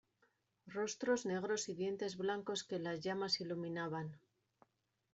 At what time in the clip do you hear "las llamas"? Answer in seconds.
2.79-3.39